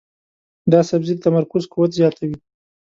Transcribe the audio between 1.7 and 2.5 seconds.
قوت زیاتوي.